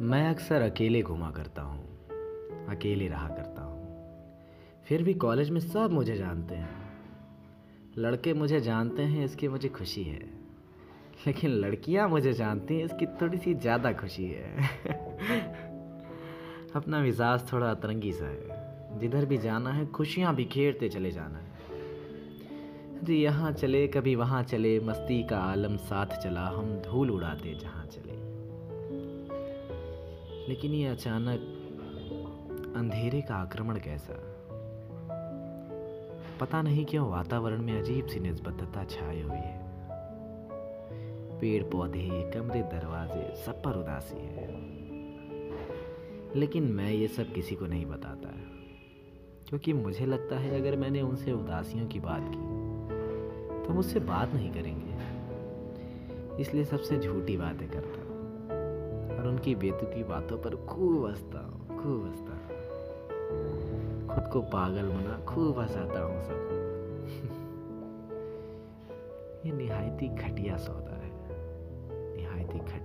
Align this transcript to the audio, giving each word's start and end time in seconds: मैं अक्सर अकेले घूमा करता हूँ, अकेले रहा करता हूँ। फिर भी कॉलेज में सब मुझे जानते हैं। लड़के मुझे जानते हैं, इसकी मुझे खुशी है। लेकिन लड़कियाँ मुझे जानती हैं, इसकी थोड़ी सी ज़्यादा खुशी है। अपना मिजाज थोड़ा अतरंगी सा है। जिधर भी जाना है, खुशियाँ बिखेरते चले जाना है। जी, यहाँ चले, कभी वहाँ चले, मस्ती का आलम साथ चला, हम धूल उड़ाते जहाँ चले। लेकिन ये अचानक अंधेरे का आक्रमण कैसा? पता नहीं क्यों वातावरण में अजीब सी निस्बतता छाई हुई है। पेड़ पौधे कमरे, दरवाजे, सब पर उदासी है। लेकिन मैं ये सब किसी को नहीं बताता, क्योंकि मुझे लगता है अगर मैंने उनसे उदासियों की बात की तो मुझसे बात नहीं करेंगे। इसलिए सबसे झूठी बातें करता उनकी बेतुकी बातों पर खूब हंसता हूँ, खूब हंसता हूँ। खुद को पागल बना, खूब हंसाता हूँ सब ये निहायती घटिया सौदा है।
मैं 0.00 0.30
अक्सर 0.30 0.62
अकेले 0.62 1.02
घूमा 1.02 1.30
करता 1.30 1.62
हूँ, 1.62 1.84
अकेले 2.68 3.08
रहा 3.08 3.28
करता 3.28 3.62
हूँ। 3.62 3.78
फिर 4.84 5.02
भी 5.02 5.14
कॉलेज 5.14 5.50
में 5.50 5.60
सब 5.60 5.90
मुझे 5.92 6.16
जानते 6.16 6.54
हैं। 6.54 6.92
लड़के 7.98 8.34
मुझे 8.34 8.60
जानते 8.60 9.02
हैं, 9.02 9.24
इसकी 9.24 9.48
मुझे 9.48 9.68
खुशी 9.68 10.02
है। 10.02 10.18
लेकिन 11.26 11.50
लड़कियाँ 11.50 12.08
मुझे 12.08 12.32
जानती 12.32 12.78
हैं, 12.78 12.84
इसकी 12.84 13.06
थोड़ी 13.06 13.38
सी 13.38 13.54
ज़्यादा 13.54 13.92
खुशी 13.92 14.24
है। 14.24 14.70
अपना 16.74 17.00
मिजाज 17.00 17.52
थोड़ा 17.52 17.70
अतरंगी 17.70 18.12
सा 18.12 18.24
है। 18.24 18.98
जिधर 18.98 19.24
भी 19.24 19.38
जाना 19.38 19.72
है, 19.72 19.86
खुशियाँ 19.86 20.34
बिखेरते 20.34 20.88
चले 20.88 21.10
जाना 21.10 21.38
है। 21.38 21.46
जी, 23.04 23.22
यहाँ 23.22 23.52
चले, 23.52 23.86
कभी 23.88 24.14
वहाँ 24.14 24.42
चले, 24.42 24.80
मस्ती 24.80 25.22
का 25.22 25.38
आलम 25.38 25.76
साथ 25.76 26.06
चला, 26.06 26.46
हम 26.46 26.82
धूल 26.90 27.10
उड़ाते 27.10 27.54
जहाँ 27.54 27.86
चले। 27.86 28.08
लेकिन 30.48 30.72
ये 30.72 30.86
अचानक 30.86 31.40
अंधेरे 32.76 33.20
का 33.20 33.34
आक्रमण 33.34 33.78
कैसा? 33.78 34.14
पता 36.40 36.62
नहीं 36.62 36.84
क्यों 36.84 37.08
वातावरण 37.10 37.62
में 37.62 37.80
अजीब 37.80 38.06
सी 38.06 38.20
निस्बतता 38.20 38.84
छाई 38.84 39.20
हुई 39.20 39.36
है। 39.36 39.58
पेड़ 41.40 41.62
पौधे 41.64 42.08
कमरे, 42.34 42.62
दरवाजे, 42.62 43.34
सब 43.36 43.62
पर 43.62 43.76
उदासी 43.76 44.16
है। 44.16 44.46
लेकिन 46.36 46.62
मैं 46.72 46.90
ये 46.90 47.08
सब 47.08 47.32
किसी 47.32 47.54
को 47.54 47.66
नहीं 47.66 47.86
बताता, 47.86 48.30
क्योंकि 49.48 49.72
मुझे 49.72 50.06
लगता 50.06 50.38
है 50.38 50.60
अगर 50.60 50.76
मैंने 50.76 51.02
उनसे 51.02 51.32
उदासियों 51.32 51.86
की 51.86 52.00
बात 52.00 52.22
की 52.28 53.66
तो 53.66 53.74
मुझसे 53.74 54.00
बात 54.00 54.34
नहीं 54.34 54.50
करेंगे। 54.52 54.96
इसलिए 56.42 56.64
सबसे 56.64 56.98
झूठी 56.98 57.36
बातें 57.36 57.68
करता 57.68 58.08
उनकी 59.28 59.54
बेतुकी 59.54 60.04
बातों 60.04 60.38
पर 60.38 60.66
खूब 60.66 61.06
हंसता 61.06 61.38
हूँ, 61.38 61.82
खूब 61.82 62.06
हंसता 62.06 62.32
हूँ। 62.32 62.38
खुद 64.08 64.30
को 64.32 64.42
पागल 64.42 64.88
बना, 64.88 65.24
खूब 65.24 65.58
हंसाता 65.58 66.00
हूँ 66.00 66.22
सब 66.22 66.48
ये 69.46 69.52
निहायती 69.52 70.08
घटिया 70.08 70.56
सौदा 70.56 70.96
है। 70.96 71.17